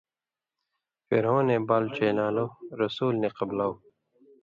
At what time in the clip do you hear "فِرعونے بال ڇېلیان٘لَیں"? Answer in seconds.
1.07-2.51